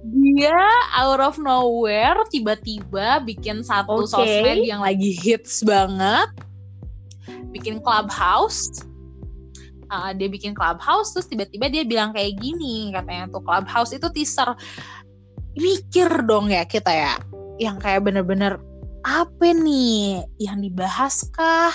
[0.04, 0.60] Dia
[1.00, 4.12] out of nowhere tiba-tiba bikin satu Oke.
[4.12, 6.28] sosmed yang lagi hits banget.
[7.54, 8.84] Bikin clubhouse.
[9.94, 14.50] Uh, dia bikin clubhouse terus tiba-tiba dia bilang kayak gini katanya tuh clubhouse itu teaser.
[15.54, 17.14] Mikir dong ya kita ya
[17.62, 18.58] yang kayak bener-bener
[19.06, 20.26] apa nih?
[20.42, 21.74] Yang dibahas kah?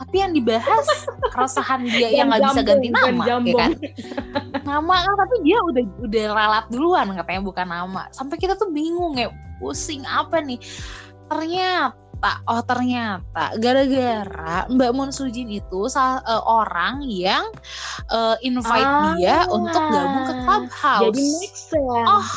[0.00, 0.86] Tapi yang dibahas
[1.34, 3.72] keresahan dia yang nggak bisa ganti nama ya kan?
[4.70, 8.06] Nama kan tapi dia udah udah ralat duluan katanya bukan nama.
[8.14, 10.62] Sampai kita tuh bingung ya pusing apa nih?
[11.26, 17.44] Ternyata oh ternyata gara-gara Mbak Moon Sujin itu sal- eh, orang yang
[18.08, 22.08] eh, invite Ah, dia untuk gabung ke clubhouse Jadi make sense.
[22.08, 22.28] Oh,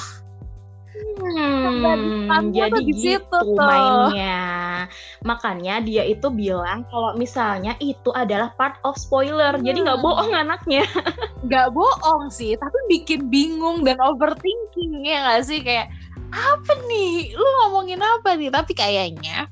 [1.73, 3.57] Hmm, jadi di situ gitu tuh.
[3.57, 4.85] mainnya.
[5.25, 9.57] Makanya dia itu bilang kalau misalnya itu adalah part of spoiler.
[9.57, 10.05] Jadi nggak Hmm.
[10.05, 10.83] bohong anaknya.
[11.43, 15.91] nggak bohong sih tapi bikin bingung dan overthinking ya nggak sih kayak
[16.33, 17.37] apa nih?
[17.37, 18.49] Lu ngomongin apa nih?
[18.49, 19.45] Tapi kayaknya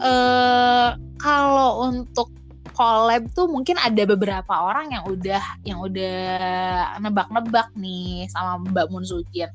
[0.00, 0.88] eh
[1.20, 2.32] kalau untuk
[2.72, 6.16] collab tuh mungkin ada beberapa orang yang udah yang udah
[7.04, 9.50] nebak-nebak nih sama Mbak Moon Sujin.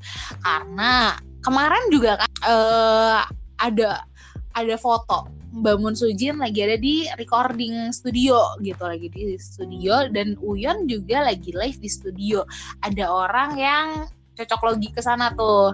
[0.46, 3.22] Karena kemarin juga kan eh
[3.58, 4.06] ada
[4.54, 5.26] ada foto
[5.58, 10.06] Mbak Moon Sujin lagi ada di recording studio gitu lagi di studio.
[10.14, 12.46] Dan Uyon juga lagi live di studio.
[12.86, 13.88] Ada orang yang
[14.38, 15.74] cocok logi ke sana tuh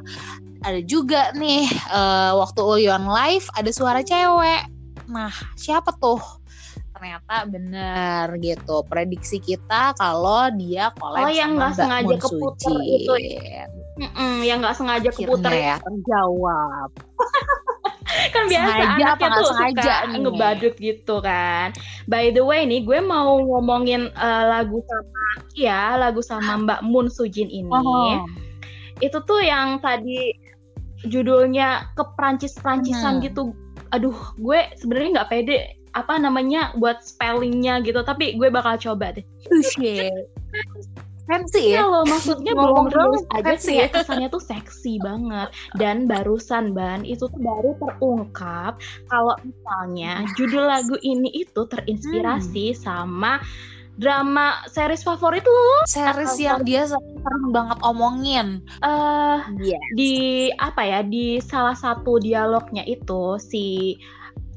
[0.63, 4.63] ada juga nih eh, waktu Uyon live ada suara cewek
[5.11, 6.23] nah siapa tuh
[6.95, 13.13] ternyata bener gitu prediksi kita kalau dia collab Oh, yang nggak sengaja Moon keputer itu
[13.93, 16.89] Mm-mm, yang nggak sengaja keputar Akhirnya ya terjawab
[18.33, 20.19] kan biasa Sengaja anaknya tuh sengaja suka nih?
[20.21, 21.67] ngebadut gitu kan.
[22.05, 25.23] By the way nih, gue mau ngomongin eh, lagu sama
[25.57, 27.71] ya lagu sama Mbak Moon Sujin ini.
[27.73, 28.21] Oh.
[28.99, 30.33] Itu tuh yang tadi
[31.05, 33.23] judulnya ke Prancis-Prancisan Hmm.
[33.23, 33.41] gitu.
[33.91, 35.57] Aduh, gue sebenarnya nggak pede
[35.93, 39.25] apa namanya buat spellingnya gitu, tapi gue bakal coba deh.
[39.45, 40.09] Touche.
[41.23, 41.87] Fancy Iya ya?
[41.87, 43.87] loh, maksudnya belum dong, aja kayak ya.
[43.95, 45.55] kesannya tuh seksi banget.
[45.79, 48.75] Dan barusan Ban, itu tuh baru terungkap
[49.07, 52.79] kalau misalnya judul lagu ini itu terinspirasi Hmm.
[52.79, 53.33] sama
[53.95, 55.85] drama series favorit lo.
[55.85, 58.47] Series yang dia sering banget omongin.
[58.81, 59.79] eh Iya.
[59.93, 60.13] di
[60.57, 63.95] apa ya, di salah satu dialognya itu si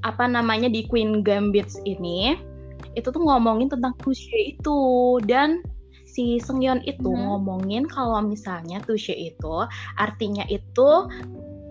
[0.04, 2.38] apa namanya di Queen Gambit ini
[2.94, 4.78] itu tuh ngomongin tentang touche itu
[5.26, 5.60] dan
[6.06, 7.22] si Seungyeon itu Mhm.
[7.28, 9.56] ngomongin kalau misalnya touche itu
[10.00, 11.10] artinya itu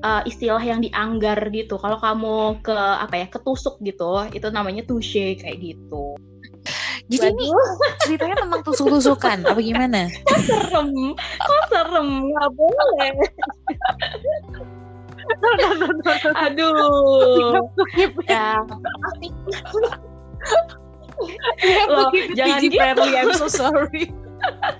[0.06, 1.82] uh, istilah yang dianggar gitu.
[1.82, 6.13] Kalau kamu ke apa ya ketusuk gitu, itu namanya touche kayak gitu.
[7.06, 7.47] Jadi ini
[8.06, 10.10] ceritanya tentang tusuk-tusukan apa gimana?
[10.45, 13.13] serem, kok serem nggak boleh.
[16.45, 17.65] Aduh,
[18.30, 18.62] ya
[21.89, 22.75] Loh, jangan gitu.
[22.78, 24.12] friendly, I'm so sorry.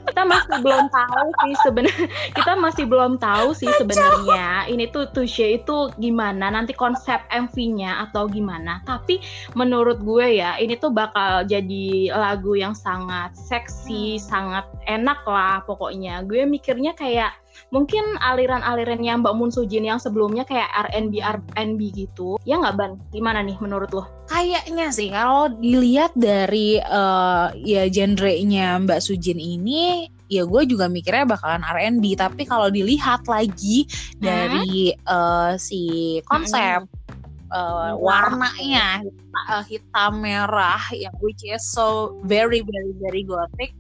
[0.08, 5.60] Kita masih belum tahu sih sebenarnya kita masih belum tahu sih sebenarnya ini tuh touche
[5.60, 8.82] itu gimana nanti konsep MV-nya atau gimana.
[8.88, 9.20] Tapi
[9.54, 16.24] menurut gue ya ini tuh bakal jadi lagu yang sangat seksi sangat enak lah pokoknya.
[16.24, 22.38] Gue mikirnya kayak mungkin aliran-alirannya Mbak Moon Sujin yang sebelumnya kayak R&B R&B gitu.
[22.44, 22.92] Ya nggak Ban?
[23.12, 24.04] Gimana nih menurut lo?
[24.32, 31.30] Kayaknya sih kalau dilihat dari uh, ya genre-nya Mbak Sujin ini ya gue juga mikirnya
[31.30, 34.22] bakalan R&B tapi kalau dilihat lagi hmm?
[34.26, 37.06] dari uh, si konsep hmm
[37.52, 43.72] uh, warnanya hitam, hitam merah yang which is so very very very gothic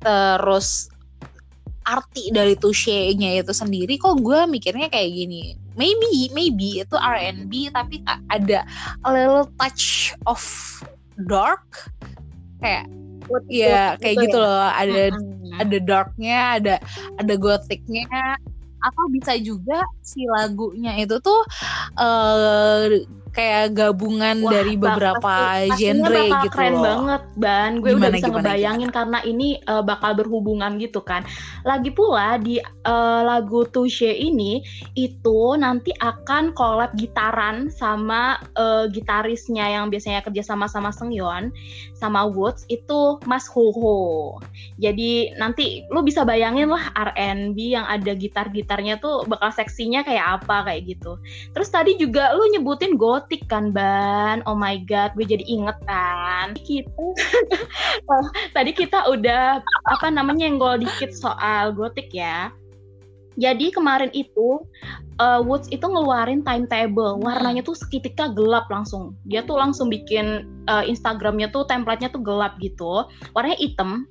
[0.00, 0.92] terus
[1.88, 5.56] arti dari touche-nya itu sendiri kok gue mikirnya kayak gini.
[5.78, 8.68] Maybe maybe itu R&B tapi ada
[9.06, 10.40] a little touch of
[11.24, 11.64] dark.
[12.60, 12.84] Kayak
[13.48, 14.68] ya kayak gitu, gitu loh.
[14.68, 15.60] Ada mm-hmm.
[15.64, 16.74] ada darknya ada
[17.16, 18.04] ada gothicnya.
[18.78, 21.42] Atau bisa juga si lagunya itu tuh
[21.98, 22.86] uh,
[23.38, 26.82] kayak gabungan Wah, dari beberapa pasti, genre bakal gitu keren loh.
[26.82, 27.72] banget ban.
[27.78, 28.96] Gue gimana, udah bisa gimana, ngebayangin gimana?
[28.98, 31.22] karena ini uh, bakal berhubungan gitu kan.
[31.62, 34.66] Lagi pula di uh, lagu Touche ini
[34.98, 41.54] itu nanti akan collab gitaran sama uh, gitarisnya yang biasanya kerja sama sama Seungyeon
[41.94, 44.38] sama Woods itu Mas Hoho
[44.78, 50.70] jadi nanti lu bisa bayangin lah R&B yang ada gitar-gitarnya tuh bakal seksinya kayak apa
[50.70, 51.18] kayak gitu.
[51.50, 54.40] Terus tadi juga lu nyebutin go gotik kan Ban?
[54.48, 56.56] Oh my god gue jadi inget kan.
[56.56, 56.88] Kita
[58.08, 62.48] oh, tadi kita udah apa namanya yang gol dikit soal gotik ya.
[63.36, 64.64] Jadi kemarin itu
[65.20, 67.20] uh, Woods itu ngeluarin timetable.
[67.20, 69.12] Warnanya tuh seketika gelap langsung.
[69.28, 73.04] Dia tuh langsung bikin uh, Instagramnya tuh templatenya tuh gelap gitu.
[73.36, 74.08] Warnanya hitam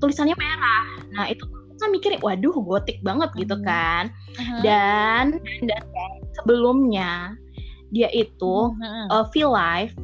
[0.00, 0.88] tulisannya merah.
[1.12, 1.44] Nah itu
[1.76, 3.66] kan mikir waduh gotik banget gitu hmm.
[3.68, 4.08] kan.
[4.40, 4.60] Uh-huh.
[4.64, 5.36] dan
[5.68, 5.84] dan
[6.32, 7.36] sebelumnya
[7.94, 9.06] dia itu mm-hmm.
[9.14, 9.94] uh, feel life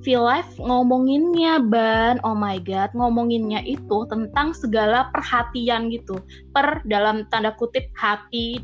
[0.00, 6.16] feel life ngomonginnya ban oh my god ngomonginnya itu tentang segala perhatian gitu
[6.56, 8.62] per dalam tanda kutip hati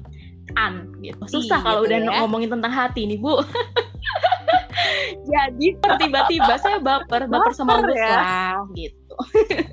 [0.57, 2.19] an gitu susah kalau gitu udah ya?
[2.25, 3.43] ngomongin tentang hati nih bu
[5.33, 5.67] jadi
[5.99, 8.15] tiba-tiba saya baper baper sama Gus ya?
[8.17, 9.15] lah gitu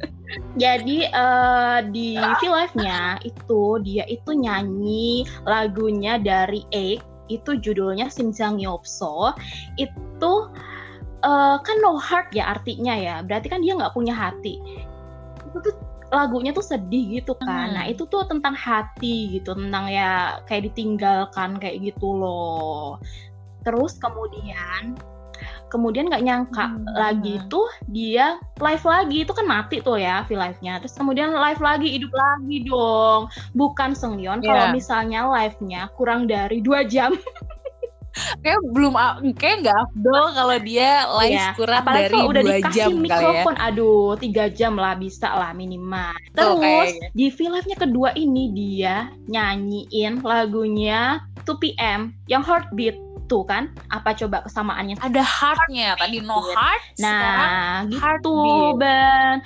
[0.64, 8.60] jadi uh, di feel life-nya itu dia itu nyanyi lagunya dari Egg itu judulnya Simjang
[8.60, 9.32] Yopso
[9.80, 10.34] itu
[11.24, 14.60] uh, kan no heart ya artinya ya berarti kan dia nggak punya hati
[15.48, 15.76] itu tuh
[16.14, 17.74] lagunya tuh sedih gitu kan.
[17.74, 17.76] Hmm.
[17.76, 23.02] Nah, itu tuh tentang hati gitu, tentang ya kayak ditinggalkan kayak gitu loh.
[23.66, 24.94] Terus kemudian
[25.74, 26.86] kemudian nggak nyangka hmm.
[26.94, 31.58] lagi tuh dia live lagi itu kan mati tuh ya v live-nya terus kemudian live
[31.58, 33.26] lagi hidup lagi dong
[33.58, 34.54] bukan Sengyeon yeah.
[34.54, 37.18] kalau misalnya live-nya kurang dari dua jam
[38.46, 38.94] kayak belum
[39.34, 41.54] kayak nggak afdol kalau dia live yeah.
[41.58, 43.66] kurang Apalagi dari udah dua jam mikrofon, ya.
[43.74, 46.14] aduh tiga jam lah bisa lah minimal.
[46.38, 47.10] Terus okay.
[47.18, 52.96] di v live-nya kedua ini dia nyanyiin lagunya 2 PM yang Heartbeat
[53.34, 53.74] tuh kan?
[53.90, 55.02] Apa coba kesamaannya?
[55.02, 59.42] Ada heartnya tadi no heart nah gitu ban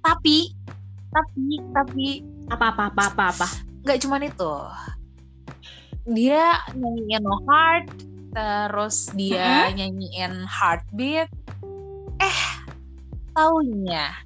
[0.00, 0.56] tapi
[1.12, 1.44] tapi
[1.76, 2.06] tapi
[2.48, 3.48] apa apa apa apa apa?
[3.84, 4.54] Nggak cuma itu.
[6.08, 7.92] Dia nyanyiin no heart
[8.32, 9.76] terus dia hmm?
[9.76, 11.28] nyanyiin heartbeat.
[12.24, 12.40] Eh
[13.36, 14.16] taunya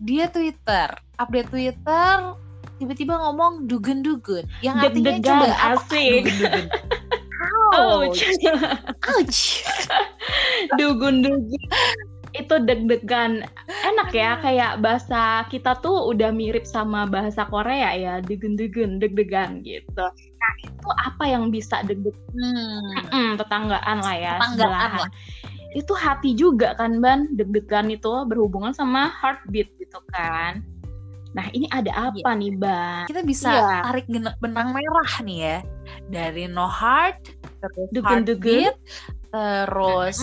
[0.00, 0.88] dia Twitter
[1.20, 2.34] update Twitter
[2.80, 4.00] tiba-tiba ngomong dugun
[4.64, 6.24] yang artinya coba asik.
[6.24, 6.64] Dugun
[7.74, 8.20] Ouch.
[9.16, 9.42] Ouch.
[10.78, 11.62] Dugun-dugun.
[12.30, 13.42] Itu deg-degan.
[13.66, 20.06] Enak ya, kayak bahasa kita tuh udah mirip sama bahasa Korea ya, dugun-dugun, deg-degan gitu.
[20.06, 22.30] Nah, itu apa yang bisa deg-degan?
[22.30, 22.90] Hmm.
[23.10, 24.34] Hmm, tetanggaan lah ya.
[24.38, 25.10] Tetanggaan lah.
[25.74, 27.34] Itu hati juga kan, Ban?
[27.34, 30.62] Deg-degan itu berhubungan sama heartbeat gitu kan.
[31.30, 32.10] Nah, ini ada iya.
[32.10, 32.40] apa iya.
[32.42, 33.02] nih, Bang?
[33.06, 33.78] Kita bisa iya.
[33.86, 34.06] tarik
[34.42, 35.56] benang merah nih ya.
[36.10, 38.20] Dari no heart, terus dugun,
[39.30, 40.18] terus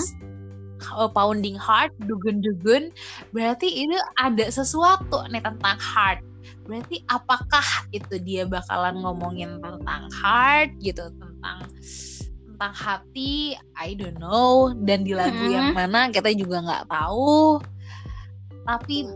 [0.81, 1.09] uh-huh.
[1.13, 2.89] pounding heart, dugun-dugun.
[3.31, 6.21] Berarti ini ada sesuatu nih tentang heart.
[6.67, 11.63] Berarti apakah itu dia bakalan ngomongin tentang heart gitu, tentang
[12.45, 14.73] tentang hati, I don't know.
[14.73, 15.53] Dan di lagu hmm.
[15.53, 17.61] yang mana kita juga nggak tahu.
[18.67, 19.07] Tapi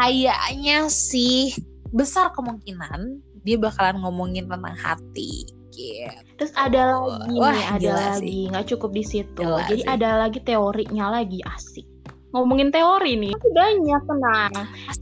[0.00, 1.52] kayaknya sih
[1.92, 6.12] besar kemungkinan dia bakalan ngomongin tentang hati gitu.
[6.38, 9.42] Terus ada lagi Wah, nih, ada lagi nggak cukup di situ.
[9.42, 9.88] Gila Jadi sih.
[9.88, 11.86] ada lagi teorinya lagi asik.
[12.32, 14.52] Ngomongin teori nih, banyak tenang.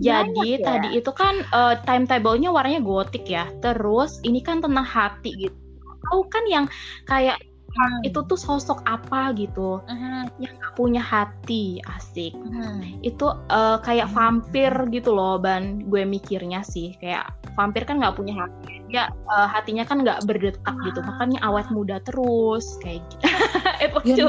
[0.02, 0.66] Jadi ya?
[0.66, 3.46] tadi itu kan uh, timetable-nya warnanya gotik ya.
[3.62, 5.54] Terus ini kan tentang hati gitu.
[6.10, 6.66] Tahu kan yang
[7.06, 7.38] kayak
[7.70, 8.06] hmm.
[8.06, 9.80] itu tuh sosok apa gitu.
[9.86, 10.26] Hmm.
[10.42, 12.34] yang gak punya hati asik.
[12.34, 12.82] Hmm.
[13.00, 15.82] itu eh, kayak vampir gitu loh ban.
[15.86, 18.82] Gue mikirnya sih kayak vampir kan nggak punya hati.
[18.90, 21.00] Dia eh, hatinya kan nggak berdetak gitu.
[21.04, 23.24] Makanya awet muda terus kayak gitu.
[23.86, 24.26] Itu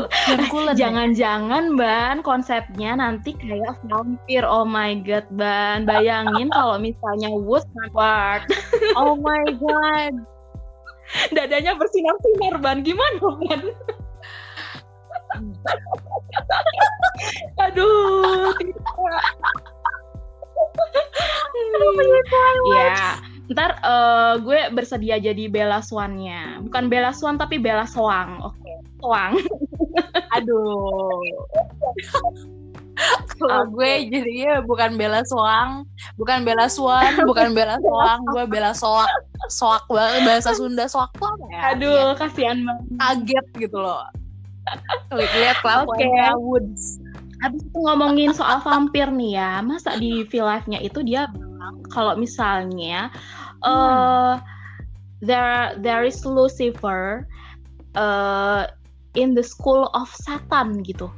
[0.72, 0.74] ya?
[0.88, 4.44] jangan-jangan ban konsepnya nanti kayak vampir.
[4.46, 5.84] Oh my god ban.
[5.84, 8.48] Bayangin kalau misalnya Wood Ward
[8.96, 10.14] Oh my god.
[11.36, 12.84] dadanya bersinar-sinar ban.
[12.84, 13.62] Gimana ban?
[17.70, 18.56] Aduh
[22.72, 23.18] ya
[23.52, 26.64] ntar eh, gue bersedia jadi Bella Swan-nya.
[26.64, 28.72] Bukan Bella Swan tapi Bella Soang oke
[29.04, 29.36] Soang
[30.32, 31.20] Aduh.
[33.40, 35.86] Kalau gue jadinya bukan Bella Soang,
[36.16, 39.10] bukan Bella Swan, bukan Bella Soang, gue Bella Soak.
[39.50, 41.62] Soak banget bahasa Sunda soak tuh apa ya?
[41.74, 44.06] aduh kasihan banget kaget gitu loh.
[45.18, 47.02] Lihat kelakuannya Woods.
[47.42, 52.14] Habis itu ngomongin soal vampir nih ya, masa di real life-nya itu dia bilang kalau
[52.14, 53.10] misalnya
[53.66, 54.34] eh
[55.26, 57.26] there there is Lucifer
[57.98, 58.64] eh
[59.18, 61.10] in the school of Satan gitu.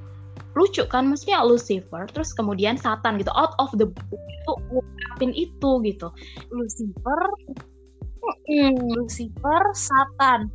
[0.54, 5.70] Lucu kan maksudnya Lucifer terus kemudian Satan gitu out of the blue itu ngungkapin itu
[5.82, 6.08] gitu.
[6.54, 7.22] Lucifer,
[8.94, 10.50] Lucifer, Satan.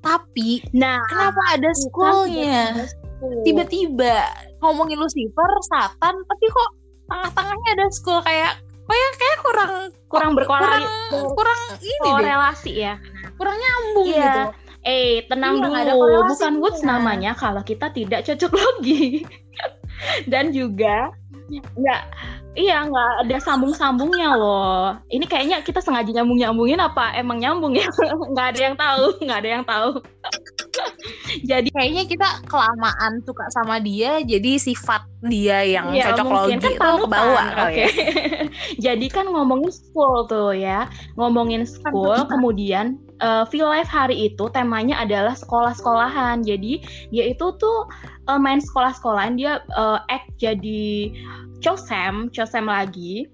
[0.00, 2.88] Tapi Nah, kenapa ada schoolnya?
[3.44, 4.24] Tiba-tiba
[4.64, 6.70] ngomongin Lucifer, Satan, tapi kok
[7.10, 8.56] tengah-tengahnya ada school kayak
[8.90, 9.72] kayak kayak kurang
[10.10, 12.94] kurang berkorelasi kurang kurang ini deh, korelasi ya.
[13.38, 14.18] kurang nyambung Iya.
[14.26, 14.42] gitu.
[14.80, 16.24] Eh, tenang Iya, dulu.
[16.24, 19.28] Bukan Woods namanya kalau kita tidak cocok logi.
[20.32, 21.12] Dan juga
[21.50, 22.02] nggak
[22.54, 24.94] iya nggak ada sambung-sambungnya loh.
[25.10, 27.86] Ini kayaknya kita sengaja nyambung-nyambungin apa emang nyambung ya?
[28.32, 29.90] Nggak ada yang tahu, nggak ada yang tahu.
[31.50, 36.78] Jadi Kayaknya kita kelamaan suka sama dia, jadi sifat dia yang ya cocok mungkin logi
[36.78, 37.74] kan itu kebawa kali Oke.
[37.78, 37.90] ya.
[38.90, 40.86] Jadi kan ngomongin school tuh ya.
[41.14, 42.30] Ngomongin school Panutan.
[42.30, 42.86] kemudian
[43.20, 46.42] eh feel life hari itu temanya adalah sekolah-sekolahan.
[46.42, 46.80] Jadi
[47.12, 47.86] dia itu tuh
[48.28, 51.12] eh, main sekolah-sekolahan dia eh, act jadi
[51.60, 53.28] cosem, cosem lagi.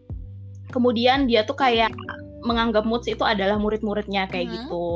[0.75, 1.95] Kemudian dia tuh kayak
[2.43, 4.55] menganggap Moods itu adalah murid-muridnya kayak Mhm.
[4.67, 4.87] gitu.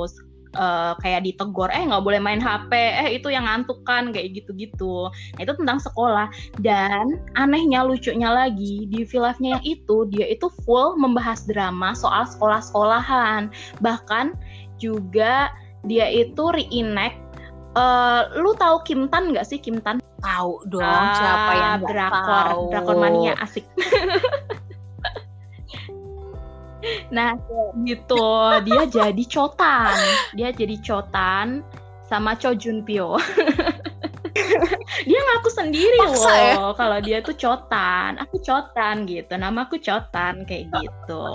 [0.51, 5.07] Eh, kayak ditegor, eh nggak boleh main HP, eh itu yang ngantuk kan kayak gitu-gitu.
[5.39, 6.27] Nah, itu tentang sekolah.
[6.59, 12.27] Dan anehnya, lucunya lagi di Feel Life-nya yang itu dia itu full membahas drama soal
[12.27, 13.55] sekolah-sekolahan.
[13.79, 14.35] Bahkan
[14.81, 15.53] juga
[15.85, 17.29] dia itu reenact.
[17.71, 20.03] eh, lu tahu Kim Tan nggak sih Kim Tan?
[20.19, 22.63] Tahu dong Ah, siapa yang nggak drakor, tahu.
[22.75, 23.63] drakor mania asik.
[27.15, 27.37] nah,
[27.85, 28.25] gitu.
[28.65, 29.97] Dia jadi cotan.
[30.33, 31.63] Dia jadi cotan
[32.03, 33.17] sama Cho Jun Pyo.
[35.09, 36.53] dia ngaku sendiri Paksa ya?
[36.59, 38.19] loh kalau dia tuh cotan.
[38.19, 39.37] Aku cotan gitu.
[39.37, 41.27] Nama aku cotan kayak gitu.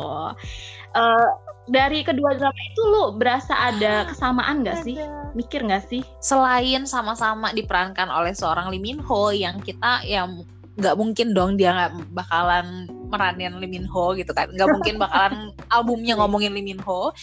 [0.92, 1.28] Eh,
[1.66, 4.98] dari kedua drama itu lu berasa ada kesamaan gak sih?
[5.34, 6.06] Mikir gak sih?
[6.22, 11.72] Selain sama-sama diperankan oleh seorang Lee Min Ho yang kita yang nggak mungkin dong dia
[11.72, 16.84] nggak bakalan meranin Lee Min Ho gitu kan nggak mungkin bakalan albumnya ngomongin Lee Min
[16.84, 17.16] Ho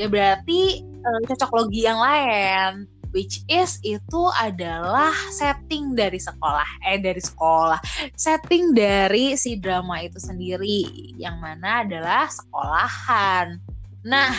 [0.00, 6.98] ya berarti eh, cocok logi yang lain which is itu adalah setting dari sekolah eh
[6.98, 7.78] dari sekolah
[8.14, 13.58] setting dari si drama itu sendiri yang mana adalah sekolahan
[14.02, 14.32] nah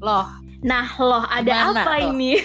[0.00, 0.28] loh
[0.64, 2.16] Nah, loh ada Gimana apa tuh?
[2.16, 2.40] ini?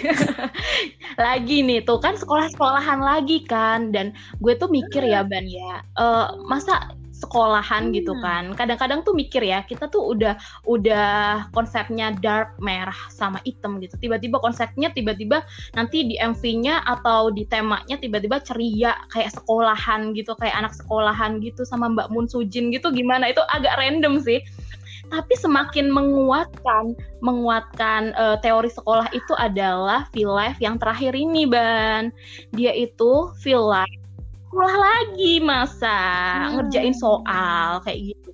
[1.24, 4.12] lagi nih tuh kan sekolah-sekolahan lagi kan dan
[4.44, 5.80] gue tuh mikir ya Ban ya.
[5.80, 8.24] eh, masa sekolahan gitu Hmm.
[8.24, 8.44] kan.
[8.56, 14.00] Kadang-kadang tuh mikir ya, kita tuh udah udah konsepnya dark merah sama hitam gitu.
[14.00, 15.44] Tiba-tiba konsepnya tiba-tiba
[15.76, 21.68] nanti di MV-nya atau di temanya tiba-tiba ceria kayak sekolahan gitu, kayak anak sekolahan gitu
[21.68, 23.28] sama Mbak Moon Sujin gitu gimana?
[23.28, 24.40] Itu agak random sih.
[25.10, 32.14] Tapi semakin menguatkan menguatkan eh, teori sekolah itu adalah feel life yang terakhir ini ban
[32.54, 33.99] dia itu feel life
[34.50, 35.98] sekolah lagi masa
[36.50, 36.58] Hmm.
[36.58, 38.30] ngerjain soal kayak gitu.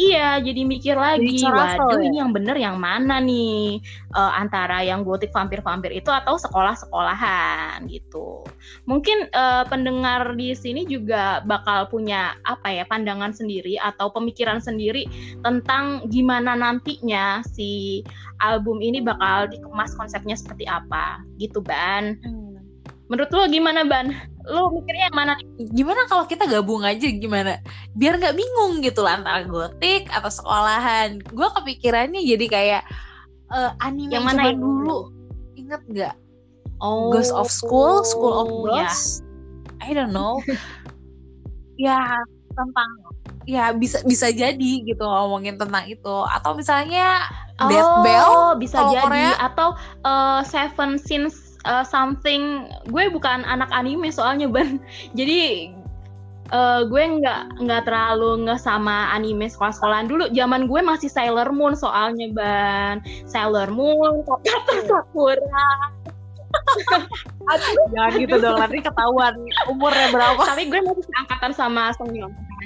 [0.00, 2.08] Iya jadi mikir lagi Jadi curasel waduh ya?
[2.08, 3.84] ini yang bener yang mana nih?
[4.16, 8.40] Eh, antara yang gotik vampir-vampir itu atau sekolah-sekolahan gitu.
[8.88, 15.04] Mungkin eh, pendengar di sini juga bakal punya apa ya pandangan sendiri atau pemikiran sendiri
[15.44, 18.00] tentang gimana nantinya si
[18.40, 22.16] album ini bakal dikemas konsepnya seperti apa gitu ban
[23.12, 24.08] menurut lo gimana ban?
[24.48, 25.32] Lo mikirnya yang mana?
[25.60, 27.60] Gimana kalau kita gabung aja gimana?
[27.92, 31.20] Biar nggak bingung gitu lah antara gotik atau sekolahan.
[31.28, 32.82] Gue kepikirannya jadi kayak
[33.52, 34.64] eh, anime Yang mana itu?
[34.64, 34.98] dulu.
[35.52, 36.14] Inget inget nggak?
[36.80, 38.88] Oh, Ghost of School School of ya.
[38.88, 39.20] Ghosts.
[39.84, 40.40] I don't know.
[41.80, 41.98] Ya
[42.52, 42.90] tentang
[43.48, 46.16] ya bisa bisa jadi gitu ngomongin tentang itu.
[46.30, 47.26] Atau misalnya
[47.58, 49.02] Death oh, Bell bisa jadi.
[49.02, 49.32] Korea.
[49.40, 49.74] atau
[50.06, 52.68] uh, Seven Sins uh, something.
[52.90, 54.78] Gue bukan anak anime soalnya ban.
[55.18, 55.72] Jadi
[56.54, 60.24] uh, gue nggak nggak terlalu nge sama anime sekolah-sekolahan dulu.
[60.32, 63.02] Zaman gue masih Sailor Moon soalnya ban.
[63.26, 65.68] Sailor Moon, Totoro Sakura.
[67.96, 69.32] jangan gitu dong nanti ketahuan
[69.72, 72.12] umurnya berapa Tapi gue masih seangkatan sama Song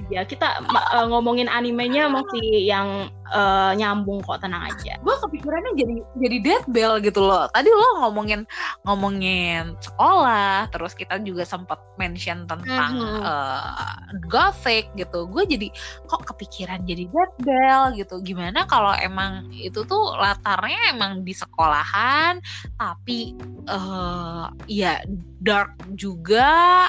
[0.07, 0.23] aja.
[0.25, 4.99] Kita uh, ngomongin animenya masih yang uh, nyambung kok tenang aja.
[5.03, 8.43] gue kepikirannya jadi jadi Death Bell gitu loh tadi lo ngomongin
[8.83, 13.23] ngomongin sekolah terus kita juga sempat mention tentang Mhm.
[13.23, 15.69] eh, gothic gitu gue jadi
[16.07, 22.39] kok kepikiran jadi Death Bell gitu gimana kalau emang itu tuh latarnya emang di sekolahan
[22.79, 23.35] tapi
[23.67, 25.03] eh ya
[25.43, 26.89] dark juga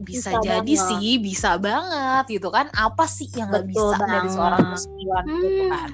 [0.00, 0.88] bisa, Bisa jadi banget.
[0.88, 4.32] sih bisa banget gitu kan apa sih yang nggak bisa dari banget.
[4.32, 5.70] seorang pespion gitu Hmm.
[5.70, 5.90] kan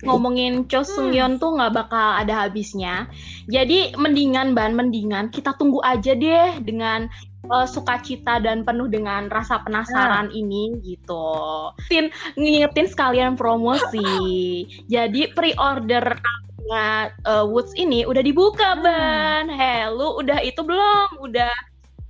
[0.00, 3.04] ngomongin Cho Sung Yeon tuh nggak bakal ada habisnya.
[3.52, 7.04] Jadi mendingan ban, mendingan kita tunggu aja deh dengan
[7.52, 11.28] uh, sukacita dan penuh dengan rasa penasaran ini gitu.
[11.92, 12.08] Tin
[12.40, 14.64] ngingetin sekalian promosi.
[14.94, 16.16] Jadi pre-order
[16.72, 19.52] uh, Woods ini udah dibuka ban.
[19.52, 21.20] Hello, udah itu belum?
[21.20, 21.52] Udah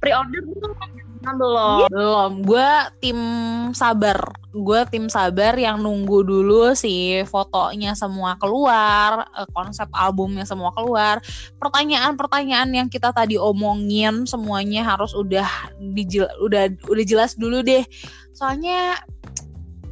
[0.01, 0.75] pre-order belum?
[1.21, 1.85] Belum.
[1.93, 2.71] Belum, gue
[3.05, 3.19] tim
[3.77, 4.17] sabar.
[4.57, 11.21] Gue tim sabar yang nunggu dulu si fotonya semua keluar, eh, konsep albumnya semua keluar.
[11.61, 15.47] Pertanyaan-pertanyaan yang kita tadi omongin semuanya harus udah
[15.93, 17.85] dijel- udah udah jelas dulu deh.
[18.33, 18.97] Soalnya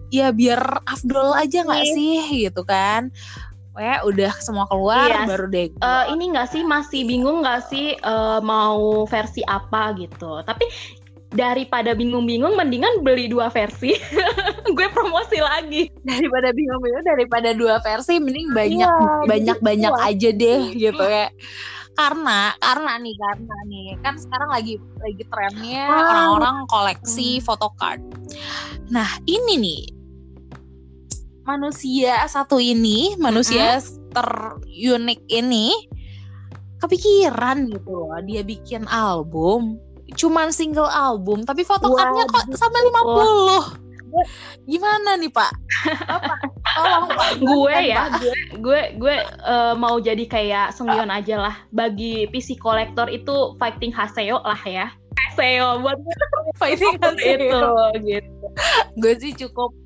[0.08, 1.92] ya biar afdol aja nggak Iya.
[1.92, 3.12] sih gitu kan.
[3.78, 5.22] Ya udah semua keluar Iya.
[5.24, 5.70] baru deh.
[5.70, 10.42] Eh, ini nggak sih masih bingung nggak sih eh, mau versi apa gitu.
[10.42, 10.66] Tapi
[11.28, 13.92] daripada bingung-bingung mendingan beli dua versi.
[14.74, 15.86] Gue promosi lagi.
[16.00, 20.08] daripada bingung-bingung daripada dua versi mending banyak Iya, banyak banyak puas.
[20.08, 21.28] aja deh gitu ya
[21.94, 25.98] karena karena nih karena nih kan sekarang lagi lagi trennya Ah.
[26.30, 27.98] orang-orang koleksi photocard
[28.86, 29.80] nah ini nih
[31.48, 33.80] manusia satu ini manusia
[34.12, 35.72] terunik ini
[36.84, 38.20] kepikiran gitu loh.
[38.20, 39.80] Dia bikin album
[40.16, 43.88] cuman single album tapi photocardnya kok sampai 50
[44.64, 45.52] gimana nih pak?
[46.08, 46.34] Apa?
[46.64, 47.28] Tolong pak.
[47.48, 48.08] Gue ya,
[48.56, 51.56] gue gue eh, mau jadi kayak Sungyeon aja lah.
[51.72, 54.88] Bagi PC kolektor itu fighting Haseo lah ya.
[55.28, 55.98] Haseo buat
[56.60, 57.60] fighting itu
[58.00, 58.40] gitu.
[58.98, 59.76] gue sih cukup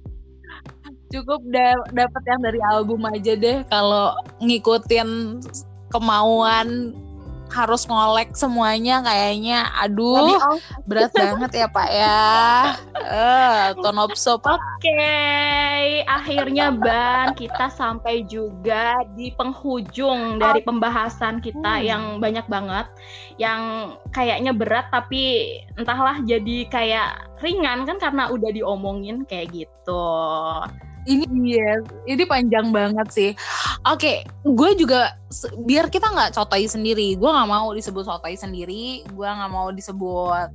[1.12, 3.60] cukup da- dapat yang dari album aja deh.
[3.68, 5.38] Kalau ngikutin
[5.92, 6.96] kemauan
[7.52, 9.68] harus ngolek semuanya kayaknya.
[9.84, 10.40] Aduh
[10.88, 12.24] berat banget ya pak ya.
[12.96, 15.14] Eh tonopso pak Oke,
[16.08, 21.84] akhirnya Ban kita sampai juga di penghujung dari pembahasan kita Hmm.
[21.86, 22.88] yang banyak banget,
[23.38, 30.08] yang kayaknya berat tapi entahlah jadi kayak ringan kan karena udah diomongin kayak gitu.
[31.06, 33.30] Ini iya ini panjang banget sih.
[33.86, 35.18] Oke gue juga
[35.66, 40.48] biar kita nggak cotai sendiri gue nggak mau disebut sotai sendiri gue nggak mau disebut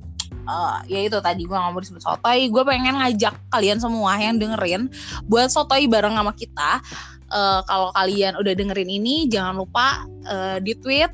[0.48, 4.40] eh, ya itu tadi gue nggak mau disebut sotai gue pengen ngajak kalian semua yang
[4.40, 4.88] dengerin
[5.28, 6.80] buat sotai bareng sama kita.
[7.28, 11.12] Eh, kalau kalian udah dengerin ini jangan lupa eh, di tweet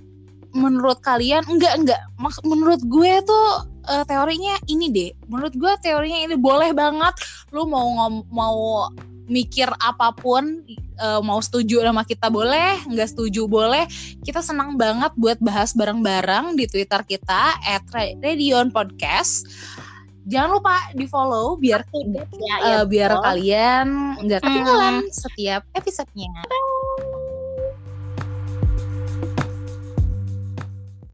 [0.54, 2.02] menurut kalian enggak enggak.
[2.14, 5.10] Maks- menurut gue tuh eh, teorinya ini deh.
[5.26, 7.18] Menurut gue teorinya ini boleh banget.
[7.50, 8.86] Lu mau ngom- mau
[9.24, 13.84] mikir apa pun eh, mau setuju sama kita boleh nggak setuju boleh
[14.20, 17.56] kita senang banget buat bahas bareng-bareng di twitter kita
[18.20, 19.48] @radion podcast
[20.24, 21.84] jangan lupa di follow biar
[22.32, 23.24] Ya, eh, biar betul.
[23.24, 23.86] kalian
[24.24, 25.12] nggak ketinggalan Mm.
[25.12, 26.32] setiap episodenya